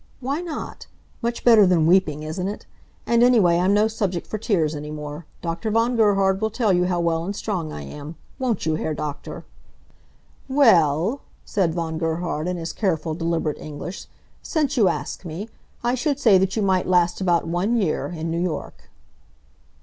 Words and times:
"Why 0.19 0.41
not? 0.41 0.87
Much 1.21 1.43
better 1.43 1.67
than 1.67 1.85
weeping, 1.85 2.23
isn't 2.23 2.47
it? 2.47 2.65
And 3.05 3.21
anyway, 3.21 3.59
I'm 3.59 3.71
no 3.71 3.87
subject 3.87 4.25
for 4.25 4.39
tears 4.39 4.73
any 4.73 4.89
more. 4.89 5.27
Dr. 5.43 5.69
von 5.69 5.95
Gerhard 5.95 6.41
will 6.41 6.49
tell 6.49 6.73
you 6.73 6.85
how 6.85 6.99
well 6.99 7.23
and 7.23 7.35
strong 7.35 7.71
I 7.71 7.83
am. 7.83 8.15
Won't 8.39 8.65
you, 8.65 8.73
Herr 8.77 8.95
Doktor?" 8.95 9.45
"Well," 10.49 11.21
said 11.45 11.75
Von 11.75 11.99
Gerhard, 11.99 12.47
in 12.47 12.57
his 12.57 12.73
careful, 12.73 13.13
deliberate 13.13 13.59
English, 13.59 14.07
"since 14.41 14.75
you 14.75 14.87
ask 14.87 15.23
me, 15.23 15.49
I 15.83 15.93
should 15.93 16.17
say 16.19 16.39
that 16.39 16.55
you 16.55 16.63
might 16.63 16.87
last 16.87 17.21
about 17.21 17.45
one 17.45 17.77
year, 17.77 18.07
in 18.07 18.31
New 18.31 18.41
York." 18.41 18.89